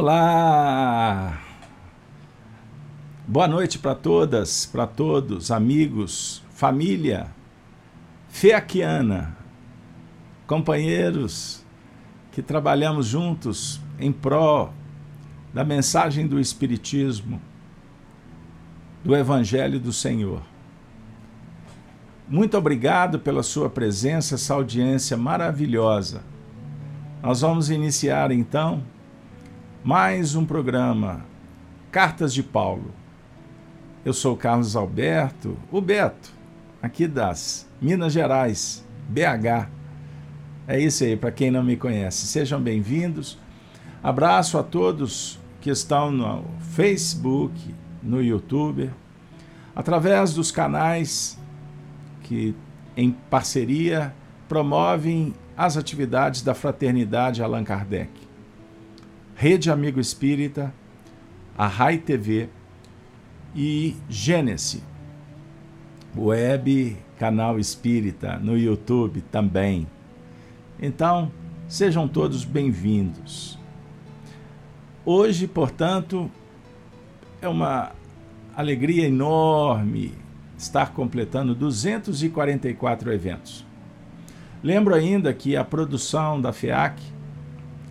[0.00, 1.40] Olá!
[3.26, 7.26] Boa noite para todas, para todos, amigos, família,
[8.28, 9.36] feaquiana,
[10.46, 11.64] companheiros
[12.30, 14.72] que trabalhamos juntos em pró
[15.52, 17.42] da mensagem do Espiritismo,
[19.02, 20.42] do Evangelho do Senhor.
[22.28, 26.22] Muito obrigado pela sua presença, essa audiência maravilhosa.
[27.20, 28.84] Nós vamos iniciar então
[29.84, 31.24] mais um programa
[31.90, 32.90] Cartas de Paulo.
[34.04, 36.32] Eu sou Carlos Alberto, o Beto,
[36.82, 39.68] aqui das Minas Gerais, BH.
[40.66, 42.26] É isso aí, para quem não me conhece.
[42.26, 43.38] Sejam bem-vindos.
[44.02, 48.90] Abraço a todos que estão no Facebook, no YouTube,
[49.74, 51.38] através dos canais
[52.22, 52.54] que,
[52.96, 54.12] em parceria,
[54.48, 58.27] promovem as atividades da Fraternidade Allan Kardec.
[59.40, 60.74] Rede Amigo Espírita,
[61.56, 62.48] a RAI TV
[63.54, 64.82] e Gênese,
[66.16, 69.86] web canal espírita no YouTube também.
[70.82, 71.30] Então,
[71.68, 73.56] sejam todos bem-vindos.
[75.04, 76.28] Hoje, portanto,
[77.40, 77.92] é uma
[78.56, 80.14] alegria enorme
[80.56, 83.64] estar completando 244 eventos.
[84.64, 87.00] Lembro ainda que a produção da FEAC,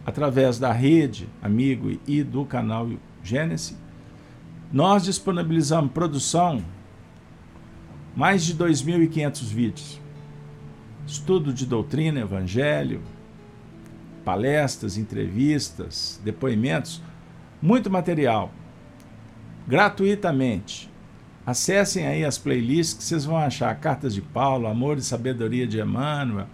[0.07, 2.89] através da rede Amigo e do canal
[3.21, 3.77] Gênesis,
[4.71, 6.63] nós disponibilizamos produção
[8.15, 10.01] mais de 2.500 vídeos.
[11.05, 13.01] Estudo de doutrina, evangelho,
[14.23, 17.01] palestras, entrevistas, depoimentos,
[17.61, 18.51] muito material
[19.67, 20.89] gratuitamente.
[21.45, 25.79] Acessem aí as playlists que vocês vão achar Cartas de Paulo, Amor e Sabedoria de
[25.79, 26.47] Emmanuel,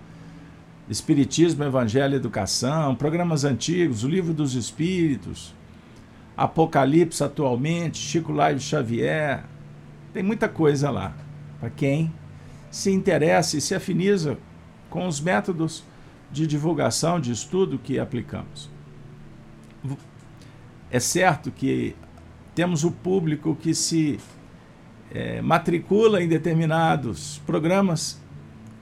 [0.90, 5.54] Espiritismo, Evangelho e Educação, programas antigos, o Livro dos Espíritos,
[6.36, 9.46] Apocalipse atualmente, Chico Live Xavier.
[10.14, 11.16] Tem muita coisa lá
[11.60, 12.14] para quem
[12.70, 14.38] se interessa e se afiniza
[14.90, 15.84] com os métodos
[16.32, 18.70] de divulgação, de estudo que aplicamos.
[20.92, 21.96] É certo que
[22.56, 24.20] temos o público que se
[25.12, 28.23] é, matricula em determinados programas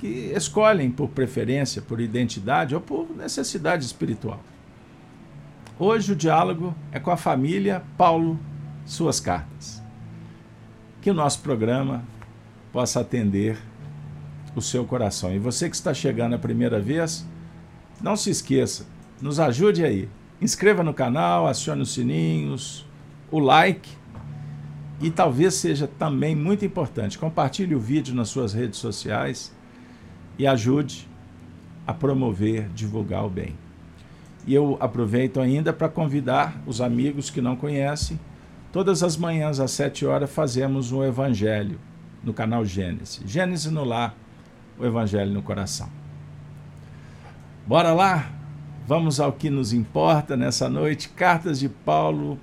[0.02, 4.40] que escolhem por preferência, por identidade ou por necessidade espiritual.
[5.78, 8.40] Hoje o diálogo é com a família Paulo,
[8.84, 9.80] suas cartas.
[11.04, 12.04] Que o nosso programa
[12.74, 13.60] possa atender
[14.56, 15.36] o seu coração.
[15.36, 17.24] E você que está chegando a primeira vez,
[18.02, 18.88] não se esqueça,
[19.22, 20.10] nos ajude aí.
[20.42, 22.88] Inscreva no canal, acione os sininhos,
[23.30, 23.88] o like
[25.00, 29.61] e talvez seja também muito importante, compartilhe o vídeo nas suas redes sociais
[30.42, 31.08] e ajude
[31.86, 33.56] a promover, divulgar o bem.
[34.48, 38.20] E eu aproveito ainda para convidar os amigos que não conhecem.
[38.74, 41.80] Todas as manhãs às 7 horas fazemos um evangelho
[42.24, 43.22] no canal Gênesis.
[43.24, 44.16] Gênesis no lar,
[44.80, 45.88] o evangelho no coração.
[47.68, 48.32] Bora lá?
[48.88, 51.10] Vamos ao que nos importa nessa noite.
[51.10, 52.40] Cartas de Paulo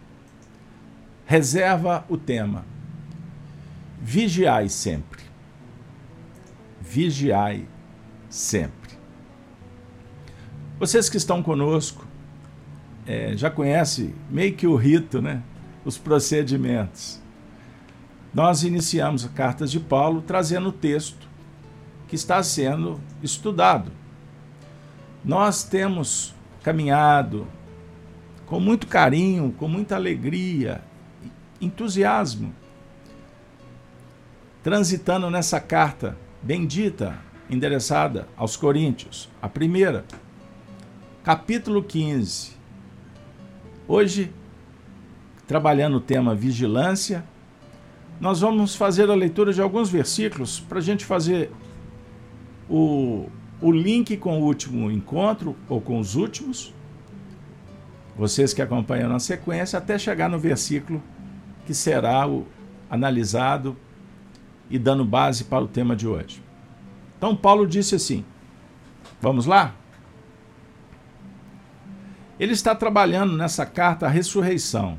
[1.26, 2.64] reserva o tema.
[4.00, 5.20] Vigiai sempre.
[6.80, 7.66] Vigiai
[8.28, 8.98] sempre.
[10.78, 12.06] Vocês que estão conosco
[13.06, 15.42] é, já conhecem meio que o rito, né?
[15.84, 17.20] os procedimentos.
[18.32, 21.26] Nós iniciamos a Cartas de Paulo trazendo o texto
[22.06, 23.90] que está sendo estudado.
[25.24, 27.46] Nós temos caminhado
[28.44, 30.82] com muito carinho, com muita alegria
[31.60, 32.54] entusiasmo,
[34.62, 37.18] transitando nessa carta bendita,
[37.50, 40.04] endereçada aos Coríntios, a primeira,
[41.22, 42.52] capítulo 15.
[43.86, 44.32] Hoje,
[45.46, 47.24] trabalhando o tema vigilância,
[48.20, 51.50] nós vamos fazer a leitura de alguns versículos para a gente fazer
[52.68, 53.28] o,
[53.60, 56.74] o link com o último encontro ou com os últimos.
[58.16, 61.02] Vocês que acompanham na sequência, até chegar no versículo
[61.64, 62.46] que será o,
[62.90, 63.76] analisado
[64.70, 66.47] e dando base para o tema de hoje.
[67.18, 68.24] Então, Paulo disse assim:
[69.20, 69.74] vamos lá?
[72.40, 74.96] Ele está trabalhando nessa carta a ressurreição.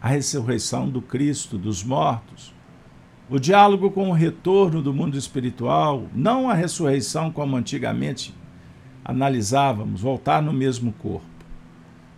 [0.00, 2.54] A ressurreição do Cristo, dos mortos.
[3.28, 8.34] O diálogo com o retorno do mundo espiritual, não a ressurreição como antigamente
[9.04, 11.26] analisávamos, voltar no mesmo corpo,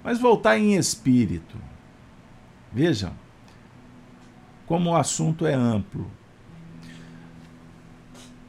[0.03, 1.57] mas voltar em espírito
[2.75, 3.13] Vejam
[4.67, 6.11] como o assunto é amplo.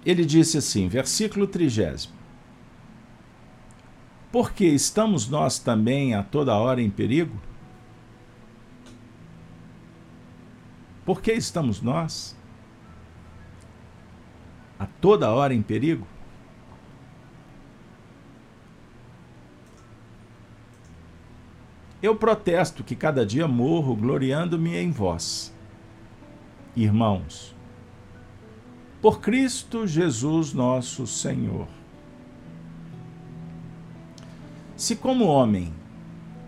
[0.06, 2.10] Ele disse assim, versículo 30.
[4.32, 7.42] Porque estamos nós também a toda hora em perigo?
[11.06, 12.36] Por que estamos nós
[14.78, 16.06] a toda hora em perigo?
[22.02, 25.52] Eu protesto que cada dia morro gloriando-me em vós,
[26.76, 27.55] irmãos,
[29.06, 31.68] por Cristo Jesus nosso Senhor.
[34.76, 35.72] Se, como homem,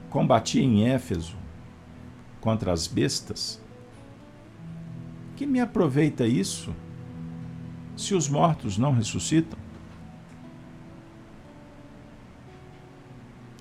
[0.10, 1.36] combati em Éfeso
[2.42, 3.62] contra as bestas,
[5.36, 6.74] que me aproveita isso
[7.96, 9.60] se os mortos não ressuscitam?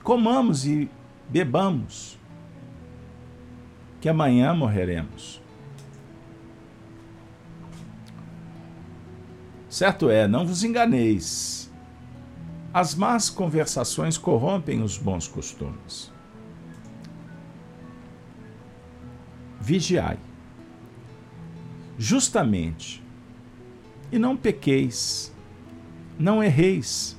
[0.02, 0.88] Comamos e
[1.28, 2.19] bebamos,
[4.00, 5.45] que amanhã morreremos.
[9.76, 11.70] Certo é, não vos enganeis.
[12.73, 16.11] As más conversações corrompem os bons costumes.
[19.61, 20.19] Vigiai,
[21.99, 23.05] justamente,
[24.11, 25.31] e não pequeis,
[26.19, 27.14] não erreis.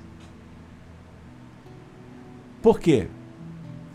[2.59, 3.07] Por quê?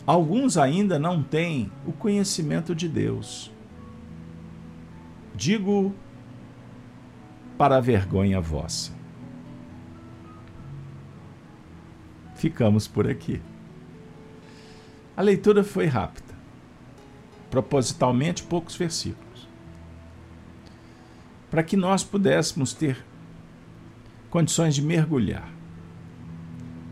[0.06, 3.50] Alguns ainda não têm o conhecimento de Deus.
[5.34, 5.92] Digo
[7.62, 8.90] para a vergonha vossa.
[12.34, 13.40] Ficamos por aqui.
[15.16, 16.34] A leitura foi rápida,
[17.52, 19.46] propositalmente poucos versículos,
[21.52, 22.96] para que nós pudéssemos ter
[24.28, 25.48] condições de mergulhar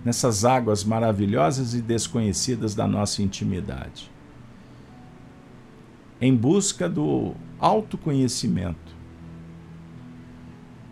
[0.05, 4.09] nessas águas maravilhosas e desconhecidas da nossa intimidade.
[6.21, 9.00] Em busca do autoconhecimento,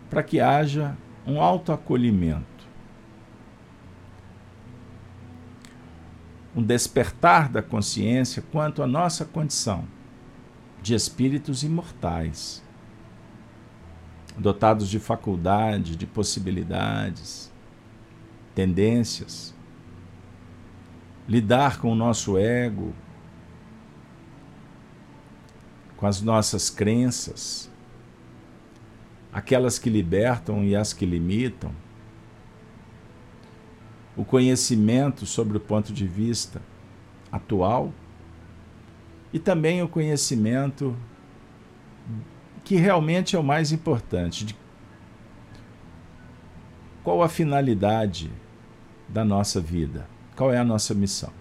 [0.09, 2.67] para que haja um autoacolhimento,
[6.55, 9.85] um despertar da consciência quanto à nossa condição
[10.81, 12.63] de espíritos imortais,
[14.37, 17.51] dotados de faculdade, de possibilidades,
[18.55, 19.53] tendências,
[21.27, 22.93] lidar com o nosso ego,
[25.95, 27.68] com as nossas crenças,
[29.31, 31.71] aquelas que libertam e as que limitam,
[34.15, 36.61] o conhecimento sobre o ponto de vista
[37.31, 37.93] atual
[39.31, 40.95] e também o conhecimento
[42.63, 44.55] que realmente é o mais importante, de
[47.03, 48.31] qual a finalidade
[49.07, 50.07] da nossa vida?
[50.35, 51.31] Qual é a nossa missão?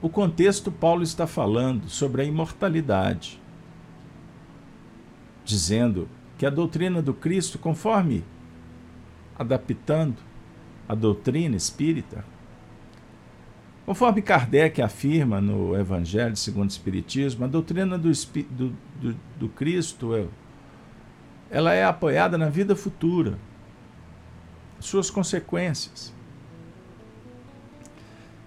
[0.00, 3.40] O contexto, Paulo está falando sobre a imortalidade,
[5.46, 8.22] dizendo que a doutrina do Cristo, conforme
[9.38, 10.16] adaptando
[10.88, 12.24] a doutrina espírita,
[13.86, 20.14] conforme Kardec afirma no Evangelho segundo o Espiritismo, a doutrina do, do, do, do Cristo
[20.14, 20.26] é
[21.48, 23.38] ela é apoiada na vida futura,
[24.80, 26.12] suas consequências,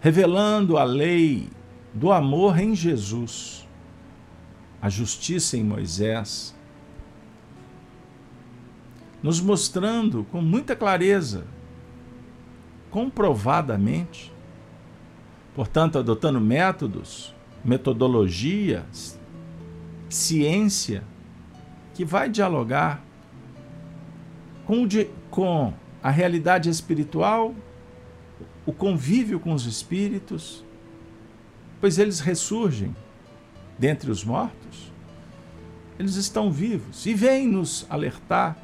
[0.01, 1.49] revelando a lei
[1.93, 3.65] do amor em Jesus,
[4.81, 6.53] a justiça em Moisés,
[9.21, 11.45] nos mostrando com muita clareza,
[12.89, 14.31] comprovadamente,
[15.53, 19.19] portanto, adotando métodos, metodologias,
[20.09, 21.03] ciência,
[21.93, 23.03] que vai dialogar
[24.65, 24.87] com,
[25.29, 27.53] com a realidade espiritual,
[28.65, 30.63] o convívio com os espíritos,
[31.81, 32.95] pois eles ressurgem
[33.77, 34.91] dentre os mortos,
[35.97, 38.57] eles estão vivos e vêm nos alertar,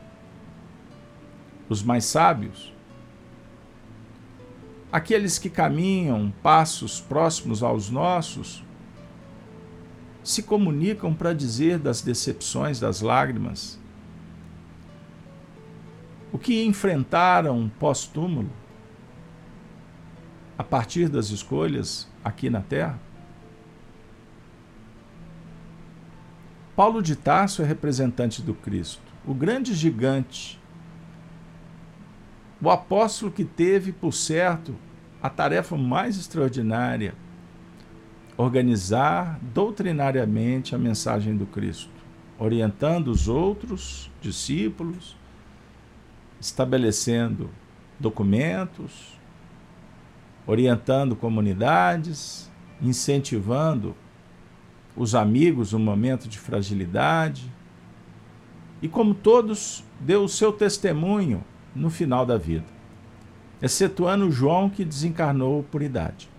[1.69, 2.73] os mais sábios,
[4.91, 8.63] aqueles que caminham passos próximos aos nossos,
[10.23, 13.79] se comunicam para dizer das decepções, das lágrimas,
[16.31, 18.49] o que enfrentaram pós-túmulo,
[20.57, 22.99] a partir das escolhas aqui na Terra.
[26.75, 30.59] Paulo de Tarso é representante do Cristo, o grande gigante,
[32.65, 34.75] o apóstolo que teve, por certo,
[35.21, 37.13] a tarefa mais extraordinária
[38.35, 41.91] organizar doutrinariamente a mensagem do Cristo,
[42.39, 45.15] orientando os outros discípulos,
[46.41, 47.51] estabelecendo
[47.99, 49.15] documentos,
[50.47, 53.95] orientando comunidades, incentivando
[54.95, 57.47] os amigos no momento de fragilidade.
[58.81, 61.43] E como todos, deu o seu testemunho
[61.75, 62.65] no final da vida.
[63.61, 66.29] excetuando João que desencarnou por idade.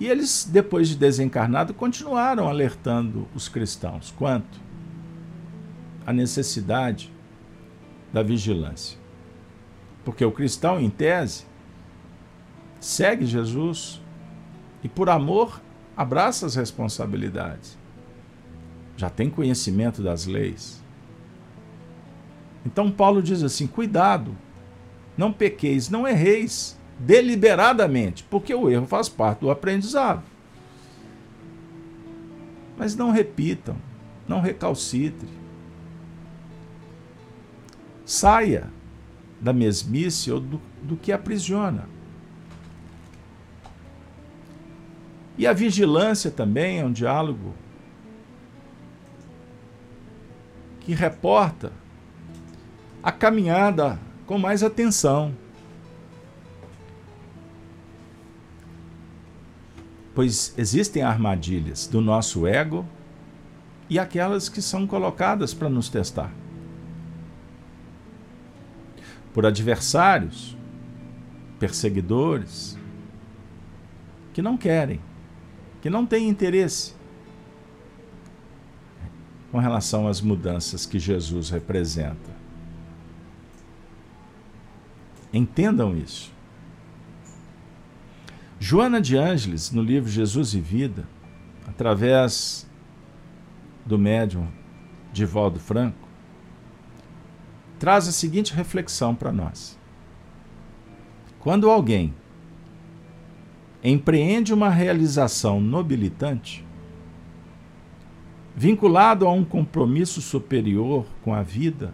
[0.00, 4.60] E eles, depois de desencarnado, continuaram alertando os cristãos quanto
[6.04, 7.12] à necessidade
[8.12, 8.98] da vigilância.
[10.04, 11.46] Porque o cristão, em tese,
[12.80, 14.02] segue Jesus
[14.82, 15.62] e, por amor,
[15.96, 17.78] abraça as responsabilidades.
[18.96, 20.83] Já tem conhecimento das leis.
[22.64, 24.36] Então, Paulo diz assim: cuidado,
[25.16, 30.22] não pequeis, não erreis deliberadamente, porque o erro faz parte do aprendizado.
[32.76, 33.76] Mas não repitam,
[34.26, 35.28] não recalcitre.
[38.04, 38.70] Saia
[39.40, 41.88] da mesmice ou do, do que aprisiona.
[45.36, 47.54] E a vigilância também é um diálogo
[50.80, 51.72] que reporta
[53.04, 55.34] a caminhada com mais atenção.
[60.14, 62.86] Pois existem armadilhas do nosso ego
[63.90, 66.32] e aquelas que são colocadas para nos testar.
[69.34, 70.56] Por adversários,
[71.58, 72.78] perseguidores,
[74.32, 74.98] que não querem,
[75.82, 76.94] que não têm interesse
[79.52, 82.33] com relação às mudanças que Jesus representa.
[85.34, 86.32] Entendam isso.
[88.60, 91.08] Joana de Ângeles, no livro Jesus e Vida,
[91.66, 92.70] através
[93.84, 94.46] do médium
[95.12, 96.06] Divaldo Franco,
[97.80, 99.76] traz a seguinte reflexão para nós.
[101.40, 102.14] Quando alguém
[103.82, 106.64] empreende uma realização nobilitante,
[108.54, 111.92] vinculado a um compromisso superior com a vida,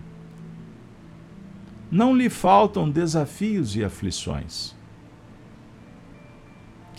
[1.91, 4.79] não lhe faltam desafios e aflições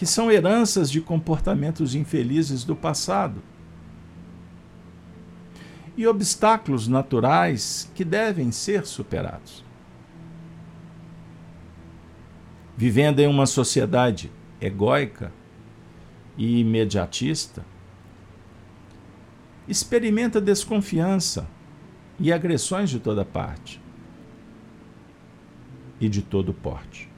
[0.01, 3.39] que são heranças de comportamentos infelizes do passado.
[5.95, 9.63] E obstáculos naturais que devem ser superados.
[12.75, 15.31] Vivendo em uma sociedade egóica
[16.35, 17.63] e imediatista,
[19.67, 21.47] experimenta desconfiança
[22.19, 23.79] e agressões de toda parte
[26.01, 27.11] e de todo porte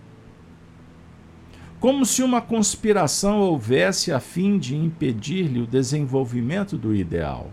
[1.84, 7.52] como se uma conspiração houvesse a fim de impedir-lhe o desenvolvimento do ideal,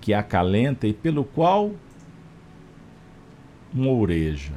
[0.00, 1.70] que acalenta e pelo qual
[3.72, 4.54] moureja.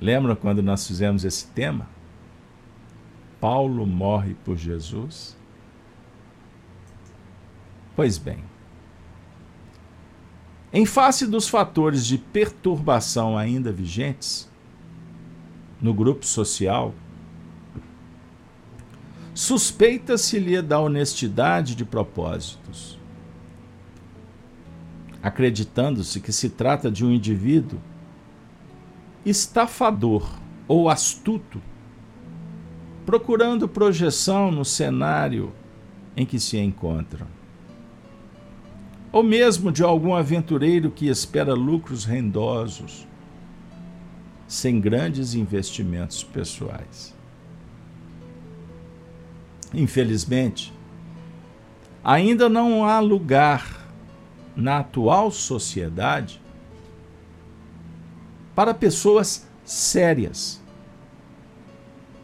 [0.00, 1.88] Lembra quando nós fizemos esse tema?
[3.40, 5.36] Paulo morre por Jesus?
[7.94, 8.42] Pois bem,
[10.72, 14.48] em face dos fatores de perturbação ainda vigentes,
[15.80, 16.94] no grupo social,
[19.34, 22.98] suspeita-se-lhe da honestidade de propósitos,
[25.22, 27.80] acreditando-se que se trata de um indivíduo
[29.24, 31.60] estafador ou astuto,
[33.04, 35.52] procurando projeção no cenário
[36.16, 37.26] em que se encontra.
[39.12, 43.06] Ou mesmo de algum aventureiro que espera lucros rendosos
[44.46, 47.14] sem grandes investimentos pessoais.
[49.72, 50.72] Infelizmente,
[52.02, 53.86] ainda não há lugar
[54.56, 56.40] na atual sociedade
[58.54, 60.60] para pessoas sérias,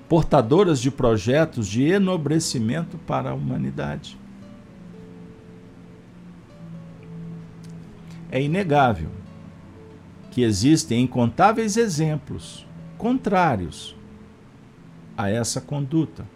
[0.08, 4.18] portadoras de projetos de enobrecimento para a humanidade.
[8.36, 9.08] É inegável
[10.30, 12.66] que existem incontáveis exemplos
[12.98, 13.96] contrários
[15.16, 16.28] a essa conduta.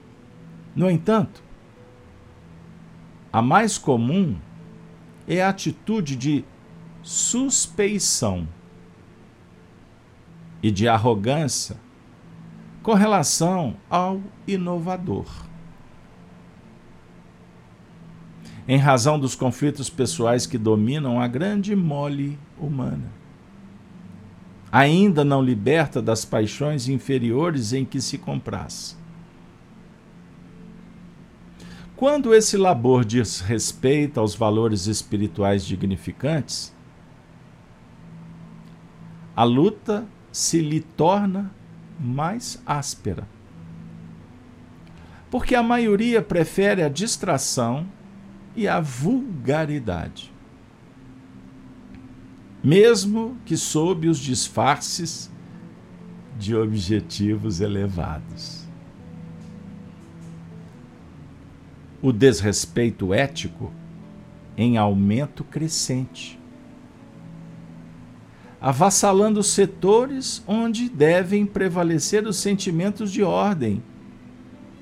[0.75, 1.43] No entanto,
[3.31, 4.39] a mais comum
[5.29, 6.43] é a atitude de
[7.03, 8.49] suspeição
[10.63, 11.77] e de arrogância
[12.83, 15.50] com relação ao inovador.
[18.69, 23.21] Em razão dos conflitos pessoais que dominam a grande mole humana
[24.71, 28.97] ainda não liberta das paixões inferiores em que se compraz.
[31.97, 36.73] Quando esse labor diz respeito aos valores espirituais dignificantes,
[39.37, 41.51] a luta se lhe torna
[41.99, 43.27] mais áspera.
[45.31, 47.87] Porque a maioria prefere a distração
[48.55, 50.33] e a vulgaridade.
[52.63, 55.31] mesmo que sob os disfarces
[56.39, 58.65] de objetivos elevados.
[62.03, 63.73] O desrespeito ético
[64.57, 66.39] em aumento crescente,
[68.61, 73.83] avassalando setores onde devem prevalecer os sentimentos de ordem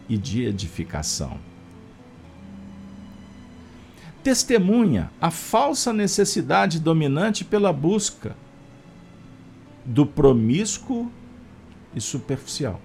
[0.09, 1.39] e de edificação.
[4.29, 8.37] Testemunha a falsa necessidade dominante pela busca
[9.87, 11.11] do promíscuo
[11.95, 12.79] e superficial,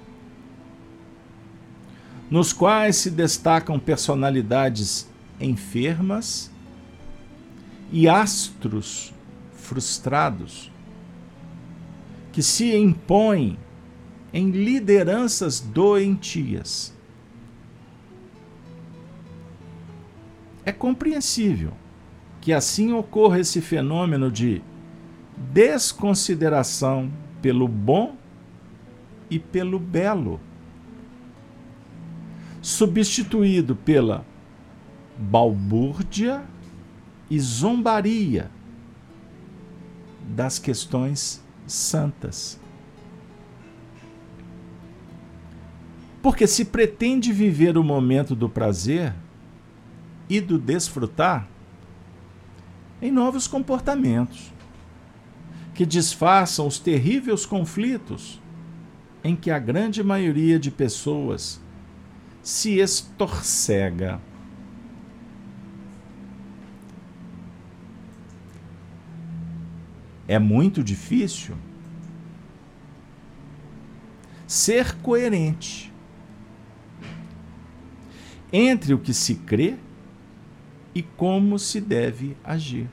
[2.32, 5.06] nos quais se destacam personalidades
[5.38, 6.50] enfermas
[7.92, 9.14] e astros
[9.52, 10.72] frustrados
[12.32, 13.60] que se impõem
[14.32, 16.94] em lideranças doentias.
[20.66, 21.74] É compreensível
[22.40, 24.62] que assim ocorra esse fenômeno de
[25.38, 28.16] desconsideração pelo bom
[29.30, 30.40] e pelo belo,
[32.62, 34.26] substituído pela
[35.18, 36.44] balbúrdia
[37.30, 38.50] e zombaria
[40.36, 42.60] das questões santas.
[46.22, 49.14] Porque se pretende viver o momento do prazer
[50.30, 51.48] e do desfrutar
[53.02, 54.54] em novos comportamentos
[55.74, 58.42] que disfarçam os terríveis conflitos
[59.24, 61.60] em que a grande maioria de pessoas
[62.42, 64.22] se estorcega.
[70.28, 71.56] É muito difícil
[74.48, 75.92] ser coerente
[78.52, 79.78] entre o que se crê
[80.94, 82.90] e como se deve agir.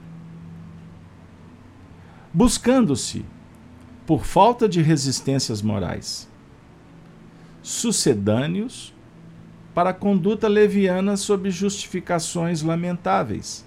[2.32, 3.24] Buscando-se
[4.06, 6.28] por falta de resistências morais,
[7.62, 8.94] sucedâneos
[9.74, 13.64] para a conduta leviana sob justificações lamentáveis,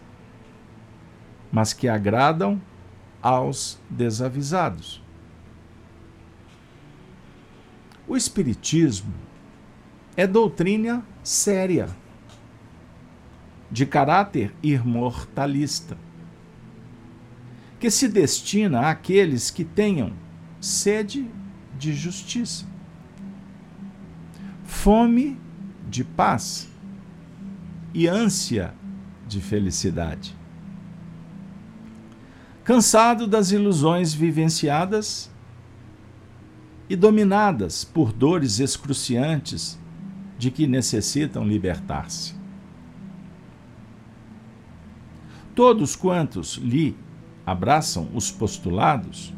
[1.52, 2.62] mas que agradam
[3.22, 5.02] aos desavisados.
[8.08, 9.14] O Espiritismo
[10.18, 11.88] é doutrina séria,
[13.74, 15.98] de caráter imortalista,
[17.80, 20.14] que se destina àqueles que tenham
[20.62, 21.28] sede
[21.76, 22.68] de justiça,
[24.64, 25.40] fome
[25.90, 26.70] de paz
[27.96, 28.76] e ânsia
[29.28, 30.38] de felicidade.
[32.64, 35.32] Cansado das ilusões vivenciadas
[36.88, 39.80] e dominadas por dores excruciantes
[40.38, 42.43] de que necessitam libertar-se.
[45.56, 46.96] Todos quantos lhe
[47.46, 49.34] abraçam os postulados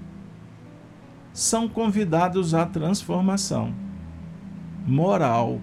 [1.34, 3.74] são convidados à transformação
[4.88, 5.60] moral.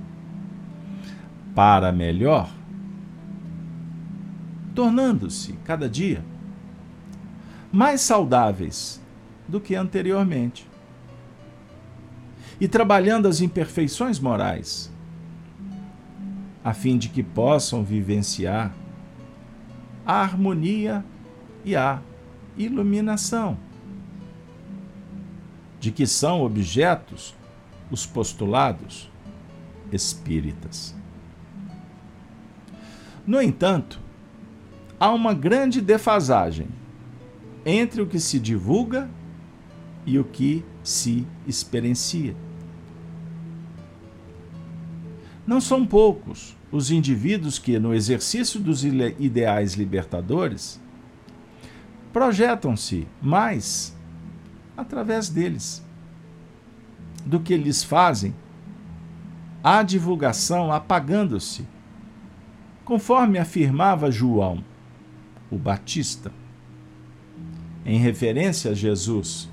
[1.54, 2.50] Para melhor,
[4.74, 6.24] tornando-se cada dia
[7.70, 9.00] mais saudáveis
[9.46, 10.66] do que anteriormente
[12.60, 14.90] e trabalhando as imperfeições morais,
[16.64, 18.72] a fim de que possam vivenciar
[20.12, 21.02] a harmonia
[21.64, 22.02] e a
[22.54, 23.56] iluminação
[25.80, 27.34] de que são objetos
[27.90, 29.10] os postulados
[29.90, 30.94] espíritas.
[33.26, 33.98] No entanto,
[35.00, 36.68] há uma grande defasagem
[37.64, 39.08] entre o que se divulga
[40.04, 42.36] e o que se experiencia.
[45.52, 50.80] Não são poucos os indivíduos que, no exercício dos ideais libertadores,
[52.10, 53.94] projetam-se mais
[54.74, 55.84] através deles,
[57.26, 58.34] do que lhes fazem
[59.62, 61.66] a divulgação apagando-se,
[62.82, 64.64] conforme afirmava João,
[65.50, 66.32] o Batista,
[67.84, 69.50] em referência a Jesus.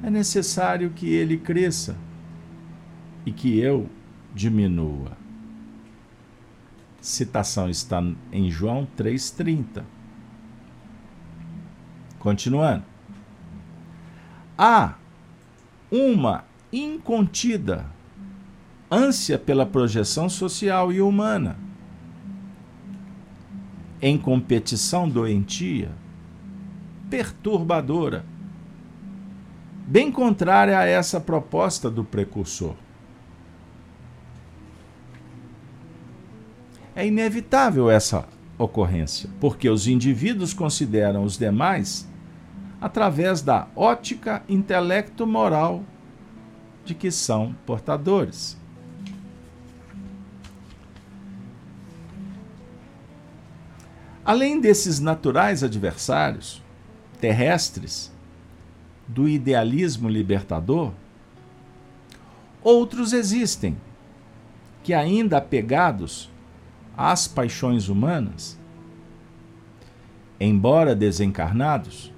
[0.00, 1.96] É necessário que ele cresça
[3.26, 3.90] e que eu
[4.34, 5.12] diminua.
[7.00, 9.82] Citação está em João 3,30.
[12.18, 12.92] Continuando
[14.56, 14.94] há
[15.90, 17.86] uma incontida
[18.90, 21.56] ânsia pela projeção social e humana,
[24.00, 25.90] em competição doentia,
[27.10, 28.24] perturbadora,
[29.86, 32.74] bem contrária a essa proposta do precursor.
[37.02, 42.08] É inevitável essa ocorrência, porque os indivíduos consideram os demais
[42.80, 45.82] através da ótica intelecto-moral
[46.84, 48.56] de que são portadores.
[54.24, 56.62] Além desses naturais adversários
[57.20, 58.12] terrestres
[59.08, 60.92] do idealismo libertador,
[62.62, 63.76] outros existem
[64.84, 66.30] que, ainda apegados
[66.96, 68.58] às paixões humanas,
[70.38, 72.12] embora desencarnados,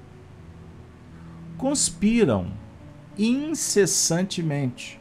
[1.57, 2.53] conspiram
[3.17, 5.01] incessantemente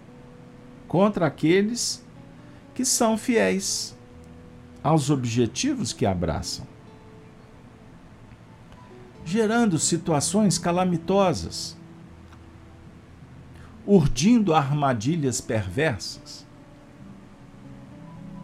[0.87, 2.05] contra aqueles
[2.75, 3.97] que são fiéis
[4.83, 6.73] aos objetivos que abraçam
[9.25, 11.77] gerando situações calamitosas,
[13.85, 16.42] urdindo armadilhas perversas,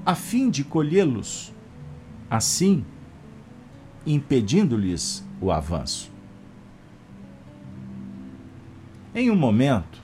[0.09, 1.53] a fim de colhê-los,
[2.27, 2.83] assim,
[4.07, 6.11] impedindo-lhes o avanço.
[9.13, 10.01] Em um momento,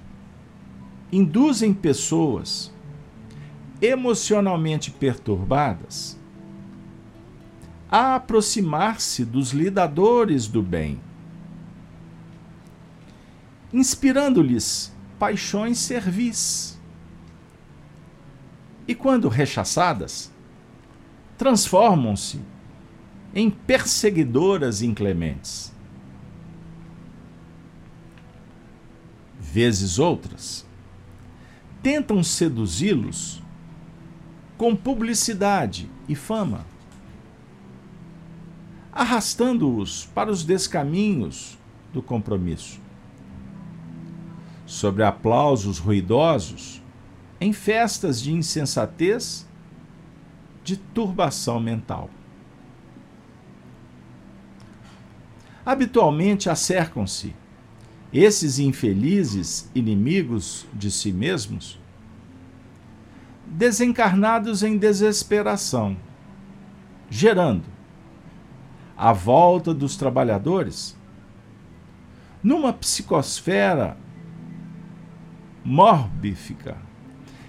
[1.12, 2.72] induzem pessoas
[3.82, 6.20] emocionalmente perturbadas
[7.90, 11.02] a aproximar-se dos lidadores do bem,
[13.74, 16.75] inspirando-lhes paixões servis.
[18.88, 20.32] E quando rechaçadas,
[21.38, 22.40] transformam-se
[23.34, 25.74] em perseguidoras inclementes.
[29.40, 30.66] Vezes outras,
[31.82, 33.42] tentam seduzi-los
[34.58, 36.66] com publicidade e fama
[38.96, 41.58] arrastando-os para os descaminhos
[41.92, 42.80] do compromisso.
[44.66, 46.82] Sobre aplausos ruidosos,
[47.40, 49.48] em festas de insensatez,
[50.64, 52.10] de turbação mental.
[55.66, 57.36] Habitualmente acercam-se
[58.14, 61.80] esses infelizes inimigos de si mesmos,
[63.46, 65.98] desencarnados em desesperação,
[67.10, 67.66] gerando
[68.98, 70.96] a volta dos trabalhadores,
[72.42, 73.98] numa psicosfera
[75.64, 76.78] mórbífica,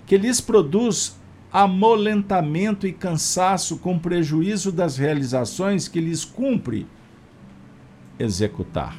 [0.07, 1.19] que lhes produz
[1.53, 6.87] amolentamento e cansaço com prejuízo das realizações que lhes cumpre
[8.19, 8.97] executar.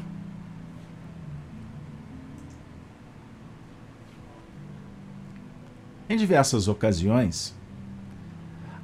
[6.09, 7.53] Em diversas ocasiões,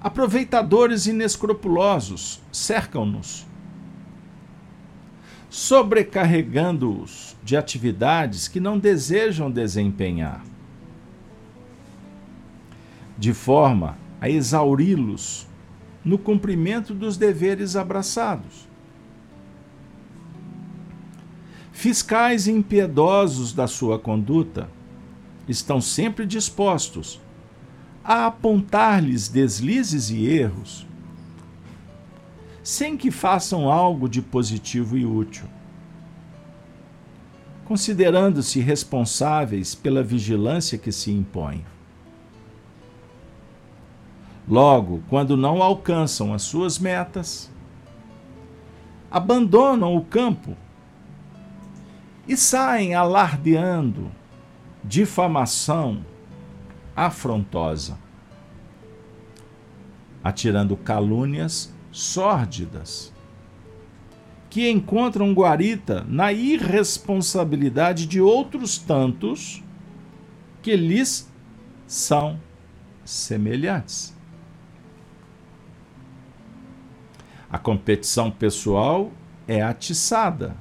[0.01, 3.45] aproveitadores inescrupulosos cercam-nos
[5.53, 10.43] sobrecarregando-os de atividades que não desejam desempenhar,
[13.23, 15.47] de forma a exauri-los
[16.03, 18.67] no cumprimento dos deveres abraçados.
[21.71, 24.69] Fiscais impiedosos da sua conduta
[25.47, 27.21] estão sempre dispostos
[28.03, 30.85] a apontar-lhes deslizes e erros
[32.61, 35.45] sem que façam algo de positivo e útil.
[37.63, 41.63] Considerando-se responsáveis pela vigilância que se impõe.
[44.47, 47.49] Logo, quando não alcançam as suas metas,
[49.09, 50.57] abandonam o campo
[52.27, 54.11] e saem alardeando
[54.83, 56.05] difamação
[56.95, 57.97] afrontosa,
[60.23, 63.13] atirando calúnias sórdidas,
[64.49, 69.63] que encontram guarita na irresponsabilidade de outros tantos
[70.61, 71.31] que lhes
[71.87, 72.39] são
[73.03, 74.12] semelhantes.
[77.53, 79.13] A competição pessoal
[79.47, 80.57] é atiçada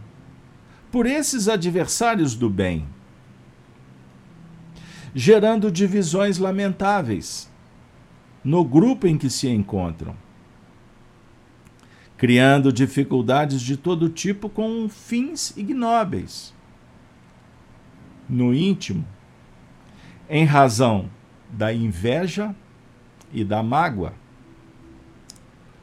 [0.92, 2.86] por esses adversários do bem,
[5.14, 7.50] gerando divisões lamentáveis
[8.44, 10.14] no grupo em que se encontram
[12.22, 16.54] criando dificuldades de todo tipo com fins ignóbeis.
[18.28, 19.04] No íntimo,
[20.30, 21.10] em razão
[21.50, 22.54] da inveja
[23.32, 24.14] e da mágoa,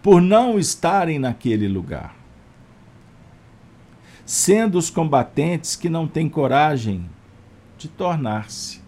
[0.02, 2.16] por não estarem naquele lugar.
[4.26, 7.10] Sendo os combatentes que não têm coragem
[7.78, 8.82] de tornar-se.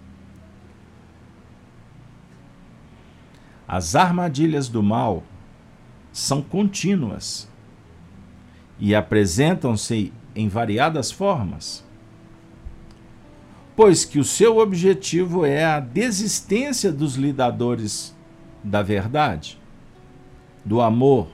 [3.67, 5.24] As armadilhas do mal
[6.12, 7.50] são contínuas
[8.78, 11.84] e apresentam-se em variadas formas,
[13.76, 18.15] pois que o seu objetivo é a desistência dos lidadores
[18.63, 19.61] da verdade,
[20.63, 21.28] do amor,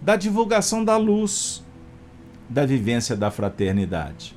[0.00, 1.64] da divulgação da luz,
[2.48, 4.36] da vivência da fraternidade.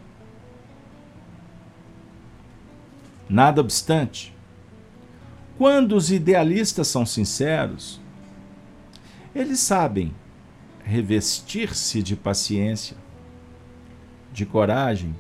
[3.30, 4.36] Nada obstante,
[5.58, 8.00] quando os idealistas são sinceros,
[9.34, 10.14] eles sabem
[10.84, 12.98] revestir-se de paciência,
[14.32, 15.16] de coragem,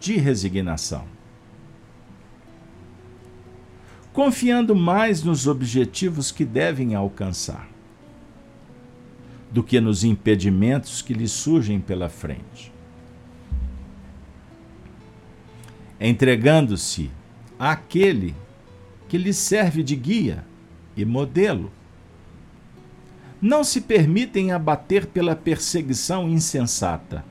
[0.00, 1.11] de resignação.
[4.12, 7.68] Confiando mais nos objetivos que devem alcançar
[9.50, 12.72] do que nos impedimentos que lhes surgem pela frente.
[16.00, 17.10] Entregando-se
[17.58, 18.34] àquele
[19.08, 20.44] que lhes serve de guia
[20.96, 21.70] e modelo
[23.42, 27.24] não se permitem abater pela perseguição insensata,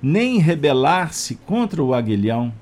[0.00, 2.54] nem rebelar-se contra o aguilhão,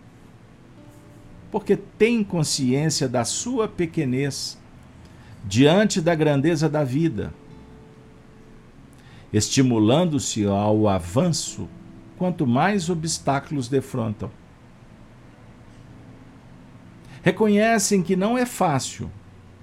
[1.54, 4.58] porque têm consciência da sua pequenez
[5.44, 7.32] diante da grandeza da vida,
[9.32, 11.68] estimulando-se ao avanço
[12.18, 14.32] quanto mais obstáculos defrontam.
[17.22, 19.08] Reconhecem que não é fácil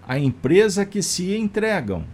[0.07, 2.05] a empresa que se entregam.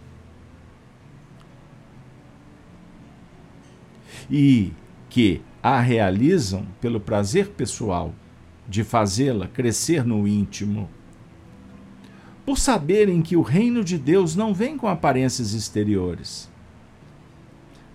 [4.28, 4.74] E
[5.08, 8.12] que a realizam pelo prazer pessoal
[8.67, 10.89] de fazê-la crescer no íntimo.
[12.45, 16.49] Por saberem que o reino de Deus não vem com aparências exteriores,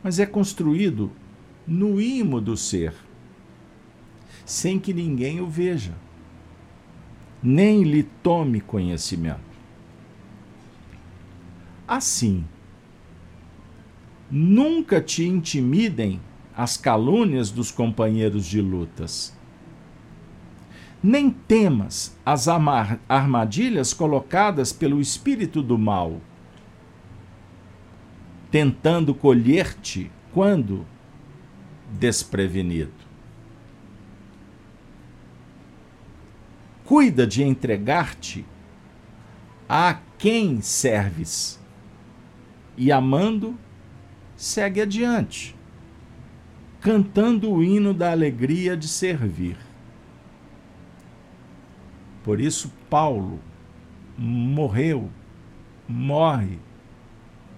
[0.02, 1.10] mas é construído
[1.66, 2.92] no imo do ser,
[4.44, 5.94] sem que ninguém o veja,
[7.42, 9.40] nem lhe tome conhecimento.
[11.86, 12.44] Assim,
[14.30, 16.20] nunca te intimidem
[16.56, 19.36] as calúnias dos companheiros de lutas.
[21.02, 22.46] Nem temas as
[23.08, 26.20] armadilhas colocadas pelo espírito do mal,
[28.52, 30.86] tentando colher-te quando
[31.90, 32.92] desprevenido.
[36.84, 38.46] Cuida de entregar-te
[39.68, 41.58] a quem serves
[42.76, 43.58] e amando,
[44.36, 45.56] segue adiante,
[46.80, 49.56] cantando o hino da alegria de servir.
[52.24, 53.40] Por isso, Paulo
[54.16, 55.10] morreu,
[55.88, 56.58] morre,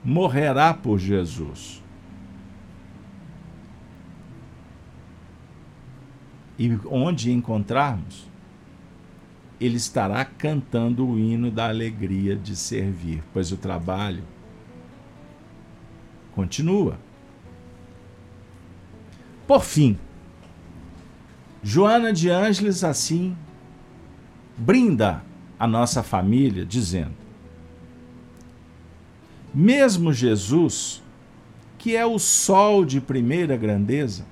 [0.03, 1.83] morrerá por Jesus.
[6.59, 8.27] E onde encontrarmos,
[9.61, 14.23] ele estará cantando o hino da alegria de servir, pois o trabalho
[16.35, 16.99] continua.
[19.47, 19.99] Por fim,
[21.63, 23.37] Joana de Ângeles assim
[24.57, 25.23] brinda
[25.59, 27.15] a nossa família, dizendo:
[29.53, 31.03] Mesmo Jesus,
[31.79, 34.25] que é o sol de primeira grandeza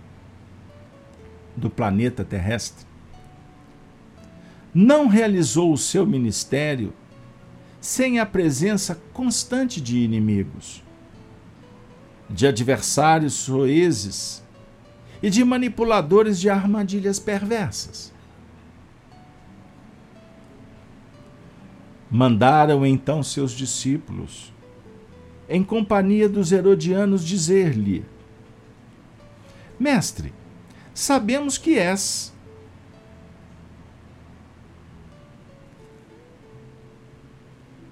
[1.56, 2.87] do planeta terrestre,
[4.74, 6.92] não realizou o seu ministério
[7.80, 10.82] sem a presença constante de inimigos
[12.32, 14.42] de adversários soezes
[15.22, 18.12] e de manipuladores de armadilhas perversas.
[22.12, 24.53] Mandaram então seus discípulos,
[25.48, 28.05] em companhia dos herodianos, dizer-lhe:
[29.81, 30.33] Mestre,
[30.92, 32.31] sabemos que és.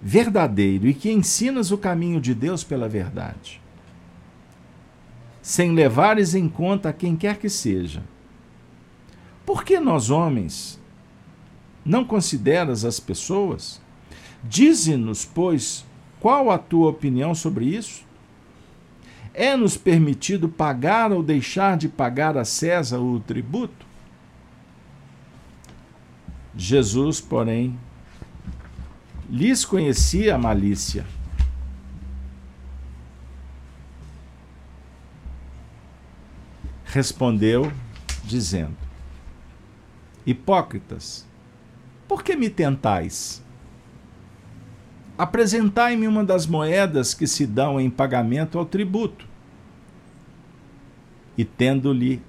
[0.03, 3.61] Verdadeiro e que ensinas o caminho de Deus pela verdade
[5.43, 8.03] sem levares em conta quem quer que seja.
[9.45, 10.79] Por que nós, homens,
[11.85, 13.81] não consideras as pessoas?
[14.43, 15.85] Dize-nos, pois,
[16.19, 18.05] qual a tua opinião sobre isso?
[19.33, 23.87] É-nos permitido pagar ou deixar de pagar a César o tributo?
[26.57, 27.79] Jesus, porém,
[29.29, 31.07] lhes conhecia a malícia
[36.91, 37.73] respondeu,
[38.25, 38.77] dizendo:
[40.27, 41.27] Hipócritas,
[42.07, 43.43] por que me tentais?
[45.21, 49.29] Apresentai-me uma das moedas que se dão em pagamento ao tributo.
[51.37, 52.23] E tendo-lhe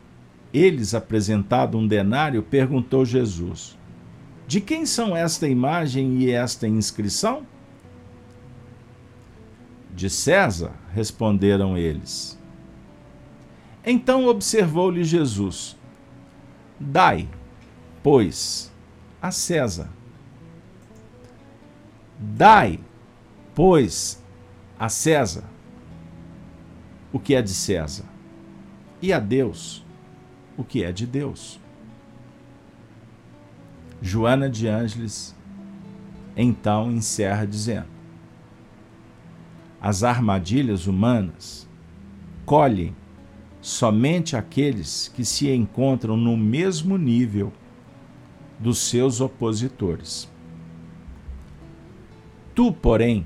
[0.53, 3.77] eles apresentado um denário, perguntou Jesus:
[4.45, 7.47] De quem são esta imagem e esta inscrição?
[9.95, 12.37] De César, responderam eles.
[13.85, 15.77] Então observou-lhe Jesus:
[16.77, 17.25] Dai,
[18.03, 18.69] pois,
[19.21, 20.00] a César.
[22.21, 22.79] Dai,
[23.55, 24.23] pois,
[24.77, 25.43] a César
[27.11, 28.05] o que é de César
[29.01, 29.83] e a Deus
[30.55, 31.59] o que é de Deus.
[34.01, 35.35] Joana de Ângeles
[36.37, 37.87] então encerra dizendo:
[39.81, 41.67] As armadilhas humanas
[42.45, 42.95] colhem
[43.61, 47.51] somente aqueles que se encontram no mesmo nível
[48.59, 50.29] dos seus opositores.
[52.53, 53.25] Tu, porém,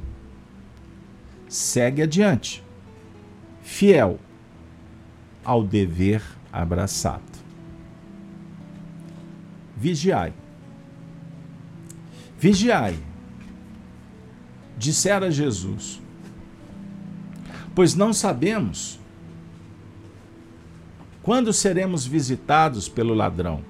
[1.48, 2.64] segue adiante,
[3.62, 4.20] fiel
[5.44, 7.24] ao dever abraçado.
[9.76, 10.34] Vigiai.
[12.38, 13.00] Vigiai,
[14.78, 16.02] dissera Jesus,
[17.74, 19.00] pois não sabemos
[21.24, 23.64] quando seremos visitados pelo ladrão,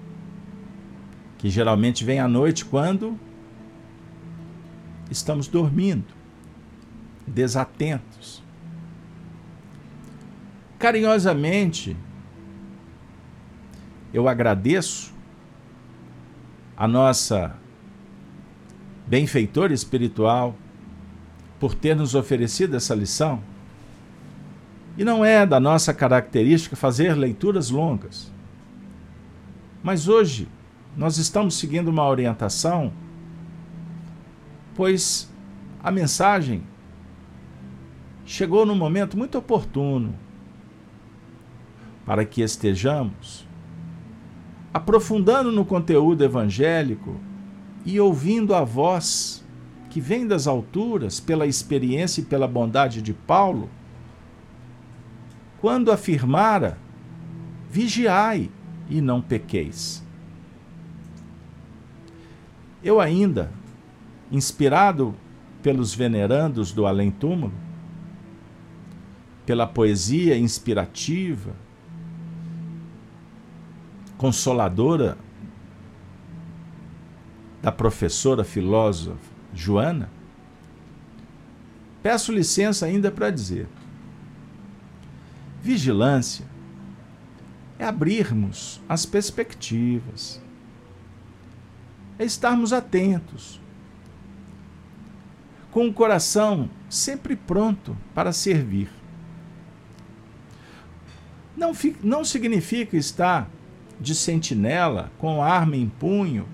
[1.38, 3.18] que geralmente vem à noite quando
[5.10, 6.14] estamos dormindo,
[7.26, 8.44] desatentos.
[10.78, 11.96] Carinhosamente,
[14.14, 15.14] eu agradeço
[16.78, 17.56] a nossa
[19.08, 20.56] benfeitora espiritual
[21.60, 23.42] por ter nos oferecido essa lição
[24.98, 28.32] e não é da nossa característica fazer leituras longas.
[29.84, 30.48] Mas hoje
[30.96, 32.94] nós estamos seguindo uma orientação,
[34.76, 35.32] pois
[35.82, 36.62] a mensagem
[38.26, 40.14] chegou num momento muito oportuno
[42.06, 43.48] para que estejamos
[44.74, 47.18] aprofundando no conteúdo evangélico
[47.86, 49.44] e ouvindo a voz
[49.90, 53.70] que vem das alturas pela experiência e pela bondade de Paulo
[55.62, 56.78] quando afirmara:
[57.72, 58.52] vigiai
[58.90, 60.04] e não pequeis.
[62.84, 63.50] Eu ainda,
[64.32, 65.16] inspirado
[65.62, 67.54] pelos venerandos do além-túmulo,
[69.46, 71.54] pela poesia inspirativa,
[74.18, 75.18] consoladora
[77.62, 80.10] da professora filósofa Joana,
[82.04, 83.68] peço licença ainda para dizer:
[85.62, 86.46] Vigilância
[87.80, 90.42] é abrirmos as perspectivas,
[92.20, 93.60] é estarmos atentos,
[95.76, 98.88] com o coração sempre pronto para servir.
[101.54, 103.50] Não, não significa estar
[104.00, 106.48] de sentinela com arma em punho,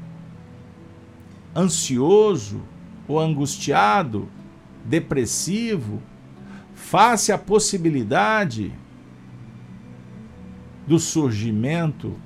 [1.56, 2.64] ansioso
[3.08, 4.28] ou angustiado,
[4.86, 6.02] depressivo,
[6.74, 8.74] face à possibilidade
[10.88, 12.20] do surgimento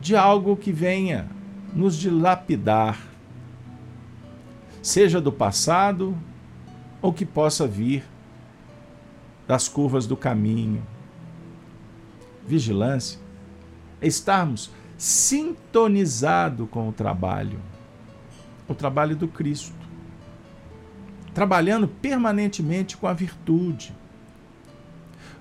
[0.00, 1.28] de algo que venha
[1.72, 3.13] nos dilapidar,
[4.84, 6.14] seja do passado
[7.00, 8.04] ou que possa vir
[9.48, 10.86] das curvas do caminho.
[12.46, 13.18] Vigilância
[13.98, 17.58] é estarmos sintonizados com o trabalho,
[18.68, 19.74] o trabalho do Cristo,
[21.32, 23.96] trabalhando permanentemente com a virtude.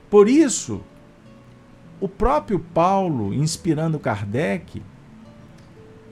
[0.10, 0.82] Por isso,
[2.00, 4.82] o próprio Paulo, inspirando Kardec,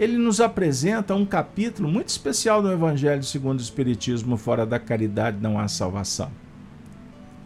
[0.02, 5.38] ele nos apresenta um capítulo muito especial do Evangelho segundo o Espiritismo: fora da caridade
[5.40, 6.32] não há salvação.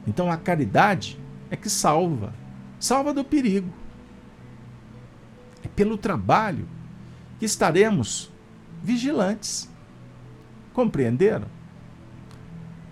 [0.08, 1.20] Então a caridade
[1.52, 2.34] é que salva,
[2.80, 3.68] salva do perigo.
[5.66, 6.66] É pelo trabalho
[7.40, 8.32] que estaremos
[8.82, 9.70] vigilantes.
[10.74, 11.48] Compreenderam?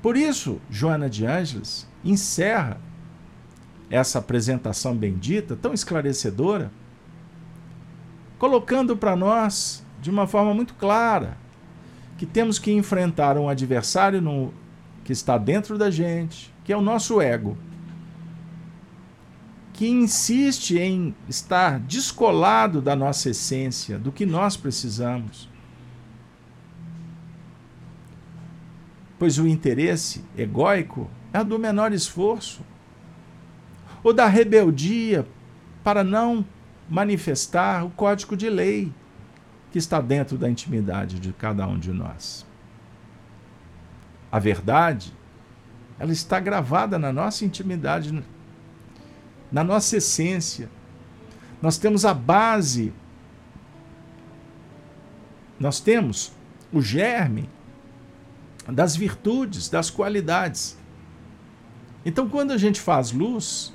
[0.02, 2.82] Por isso, Joana de Ângeles encerra
[3.90, 6.70] essa apresentação bendita, tão esclarecedora,
[8.44, 11.38] colocando para nós de uma forma muito clara
[12.18, 14.54] que temos que enfrentar um adversário no,
[15.06, 17.58] que está dentro da gente, que é o nosso ego,
[19.72, 25.48] que insiste em estar descolado da nossa essência, do que nós precisamos.
[29.18, 32.60] Pois o interesse egóico é do menor esforço
[34.04, 35.26] ou da rebeldia
[35.82, 36.46] para não
[36.90, 38.94] manifestar o código de lei
[39.72, 42.46] que está dentro da intimidade de cada um de nós.
[44.32, 45.14] A verdade,
[45.98, 48.24] ela está gravada na nossa intimidade,
[49.52, 50.70] na nossa essência.
[51.62, 52.94] Nós temos a base,
[55.60, 56.32] nós temos
[56.72, 57.50] o germe
[58.68, 60.78] das virtudes, das qualidades.
[62.06, 63.74] Então, quando a gente faz luz,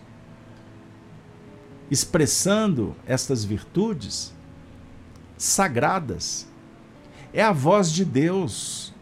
[1.91, 4.34] expressando estas virtudes
[5.36, 6.47] sagradas.
[7.32, 8.95] É a voz de Deus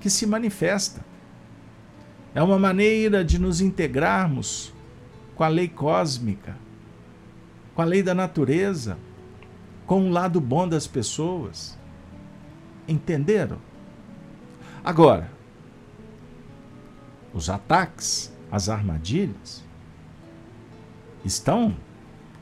[0.00, 1.04] que se manifesta.
[2.34, 4.72] É uma maneira de nos integrarmos
[5.34, 6.56] com a lei cósmica,
[7.74, 8.96] com a lei da natureza,
[9.86, 11.78] com o lado bom das pessoas.
[12.86, 13.58] Entenderam?
[14.84, 15.30] Agora,
[17.34, 19.64] os ataques, as armadilhas,
[21.24, 21.76] estão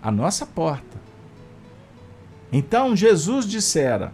[0.03, 0.99] à nossa porta.
[2.53, 4.13] Então Jesus dissera: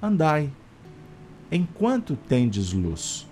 [0.00, 0.50] Andai,
[1.50, 3.26] enquanto tendes luz,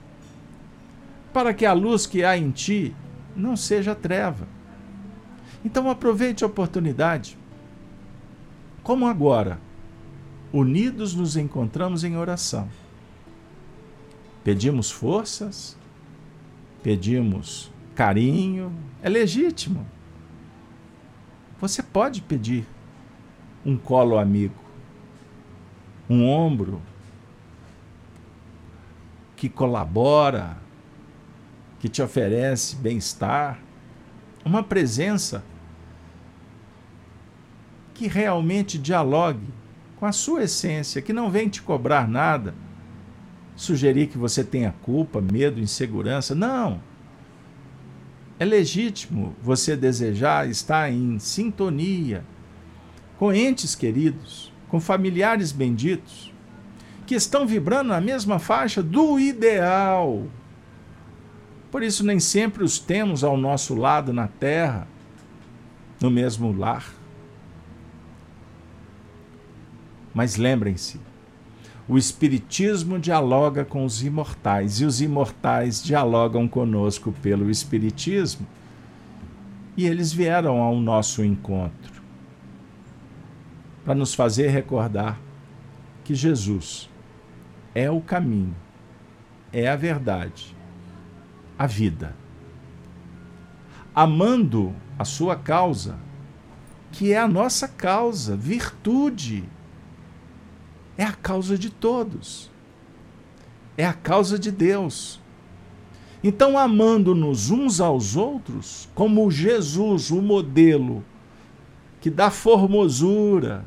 [1.33, 2.95] para que a luz que há em ti
[3.37, 4.47] não seja treva.
[5.65, 7.39] Então aproveite a oportunidade.
[8.83, 9.59] Como agora,
[10.53, 12.69] unidos nos encontramos em oração.
[14.45, 15.77] Pedimos forças,
[16.83, 18.73] pedimos carinho,
[19.03, 19.87] é legítimo.
[21.61, 22.67] Você pode pedir
[23.65, 24.55] um colo amigo,
[26.09, 26.83] um ombro
[29.37, 30.57] que colabora,
[31.79, 33.59] que te oferece bem-estar,
[34.45, 35.45] uma presença
[37.95, 39.47] que realmente dialogue
[39.97, 42.55] com a sua essência, que não vem te cobrar nada,
[43.57, 46.35] sugerir que você tenha culpa, medo, insegurança.
[46.35, 46.81] Não.
[48.39, 52.25] É legítimo você desejar estar em sintonia
[53.17, 56.33] com entes queridos, com familiares benditos,
[57.07, 60.27] que estão vibrando na mesma faixa do ideal.
[61.71, 64.89] Por isso, nem sempre os temos ao nosso lado na terra,
[66.01, 66.93] no mesmo lar.
[70.13, 71.01] Mas lembrem-se,
[71.87, 78.47] o Espiritismo dialoga com os imortais e os imortais dialogam conosco pelo Espiritismo.
[79.77, 82.03] E eles vieram ao nosso encontro
[83.85, 85.21] para nos fazer recordar
[86.05, 86.89] que Jesus
[87.75, 88.55] é o caminho,
[89.53, 90.57] é a verdade,
[91.59, 92.15] a vida.
[93.95, 95.99] Amando a sua causa,
[96.93, 99.45] que é a nossa causa, virtude
[100.97, 102.51] é a causa de todos.
[103.77, 105.21] É a causa de Deus.
[106.23, 111.05] Então, amando-nos uns aos outros, como Jesus, o modelo
[112.01, 113.65] que dá formosura,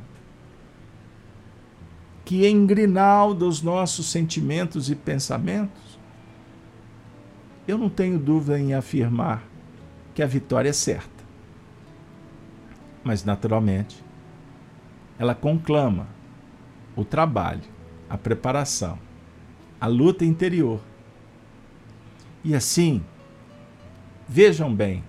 [2.24, 6.00] que engrinalda os nossos sentimentos e pensamentos,
[7.68, 9.44] eu não tenho dúvida em afirmar
[10.16, 11.24] que a vitória é certa.
[13.04, 14.04] Mas, naturalmente,
[15.20, 16.08] ela conclama
[16.98, 17.62] o trabalho,
[18.10, 18.98] a preparação,
[19.80, 20.82] a luta interior.
[22.44, 23.04] E assim,
[24.28, 25.04] vejam bem,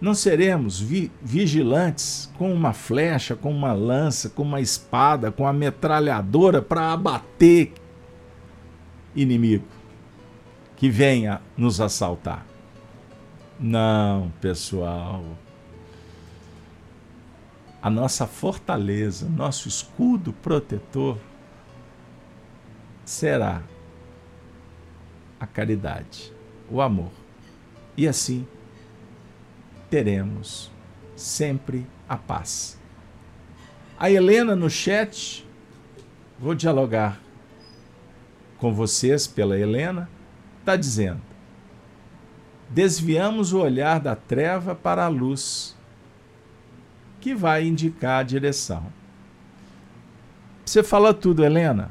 [0.00, 5.52] não seremos vi vigilantes com uma flecha, com uma lança, com uma espada, com uma
[5.52, 7.72] metralhadora para abater
[9.16, 9.64] inimigo
[10.76, 12.44] que venha nos assaltar.
[13.58, 15.24] Não, pessoal
[17.84, 21.18] a nossa fortaleza, nosso escudo protetor
[23.04, 23.62] será
[25.38, 26.32] a caridade,
[26.70, 27.10] o amor.
[27.94, 28.48] E assim
[29.90, 30.72] teremos
[31.14, 32.80] sempre a paz.
[33.98, 35.46] A Helena no chat,
[36.38, 37.20] vou dialogar
[38.56, 40.08] com vocês pela Helena,
[40.60, 41.20] está dizendo:
[42.70, 45.76] desviamos o olhar da treva para a luz
[47.24, 48.84] que vai indicar a direção.
[50.62, 51.90] Você fala tudo, Helena.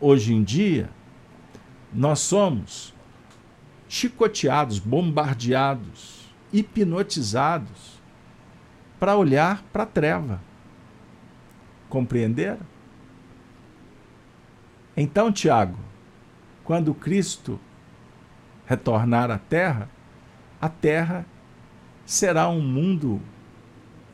[0.00, 0.88] Hoje em dia,
[1.92, 2.94] nós somos
[3.88, 8.00] chicoteados, bombardeados, hipnotizados
[9.00, 10.40] para olhar para a treva.
[11.88, 12.64] Compreenderam?
[14.96, 15.80] Então, Tiago,
[16.62, 17.58] quando Cristo
[18.64, 19.90] retornar à terra,
[20.60, 21.26] a terra
[22.04, 23.20] será um mundo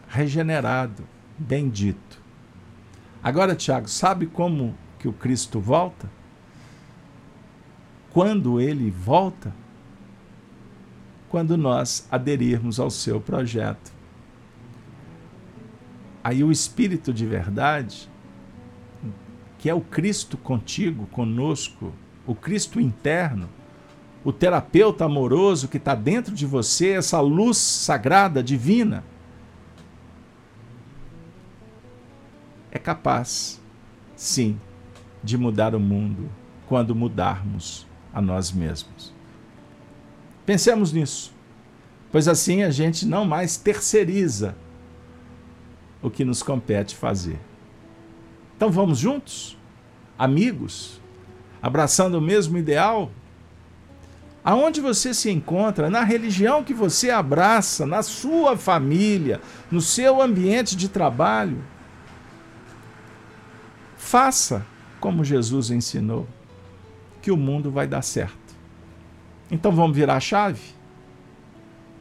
[0.08, 1.04] regenerado,
[1.38, 2.20] bendito.
[3.22, 6.10] Agora, Tiago, sabe como que o Cristo volta?
[8.10, 9.54] Quando ele volta?
[11.28, 13.92] Quando nós aderirmos ao seu projeto.
[16.22, 18.10] Aí o Espírito de verdade,
[19.58, 21.92] que é o Cristo contigo, conosco,
[22.26, 23.48] o Cristo interno,
[24.24, 29.02] o terapeuta amoroso que está dentro de você, essa luz sagrada, divina,
[32.70, 33.60] é capaz,
[34.14, 34.60] sim,
[35.22, 36.30] de mudar o mundo
[36.66, 39.12] quando mudarmos a nós mesmos.
[40.44, 41.32] Pensemos nisso,
[42.12, 44.54] pois assim a gente não mais terceiriza
[46.02, 47.38] o que nos compete fazer.
[48.56, 49.56] Então vamos juntos,
[50.18, 51.00] amigos,
[51.62, 53.10] abraçando o mesmo ideal
[54.44, 60.76] aonde você se encontra, na religião que você abraça, na sua família, no seu ambiente
[60.76, 61.62] de trabalho.
[63.96, 64.66] Faça
[64.98, 66.26] como Jesus ensinou,
[67.22, 68.38] que o mundo vai dar certo.
[69.50, 70.62] Então vamos virar a chave?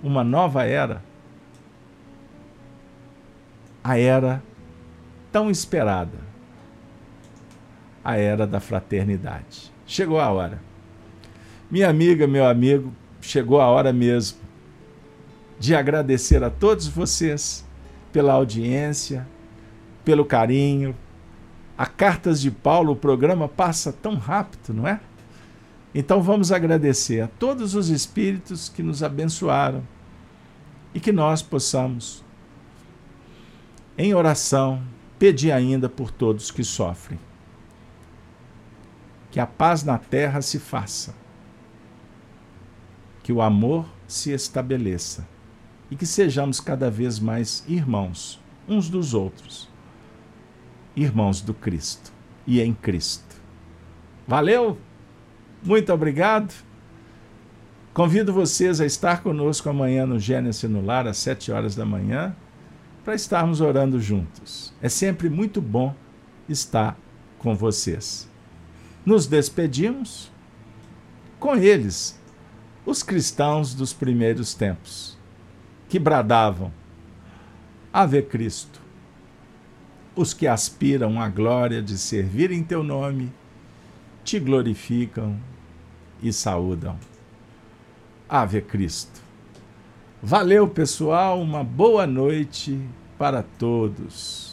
[0.01, 1.03] Uma nova era.
[3.83, 4.41] A era
[5.31, 6.17] tão esperada.
[8.03, 9.73] A era da fraternidade.
[9.85, 10.68] Chegou a hora.
[11.71, 12.91] Minha amiga, meu amigo,
[13.21, 14.39] chegou a hora mesmo
[15.59, 17.63] de agradecer a todos vocês
[18.11, 19.27] pela audiência,
[20.03, 20.95] pelo carinho.
[21.77, 24.99] A Cartas de Paulo, o programa passa tão rápido, não é?
[25.93, 29.83] Então vamos agradecer a todos os espíritos que nos abençoaram
[30.93, 32.23] e que nós possamos,
[33.95, 34.81] em oração,
[35.19, 37.19] pedir ainda por todos que sofrem.
[39.29, 41.13] Que a paz na terra se faça,
[43.29, 45.23] que o amor se estabeleça
[45.91, 49.69] e que sejamos cada vez mais irmãos uns dos outros,
[50.95, 52.11] irmãos do Cristo
[52.47, 53.35] e em Cristo.
[54.27, 54.79] Valeu!
[55.63, 56.51] Muito obrigado.
[57.93, 62.35] Convido vocês a estar conosco amanhã no Gênesis no Lar, às 7 horas da manhã,
[63.05, 64.73] para estarmos orando juntos.
[64.81, 65.93] É sempre muito bom
[66.49, 66.97] estar
[67.37, 68.27] com vocês.
[69.05, 70.31] Nos despedimos
[71.39, 72.18] com eles,
[72.89, 75.15] os cristãos dos primeiros tempos,
[75.87, 76.73] que bradavam:
[77.93, 78.81] Ave Cristo.
[80.15, 83.31] Os que aspiram à glória de servir em teu nome
[84.23, 85.39] te glorificam
[86.21, 86.97] e saúdam.
[88.27, 89.21] Ave Cristo.
[90.21, 92.77] Valeu, pessoal, uma boa noite
[93.17, 94.48] para todos.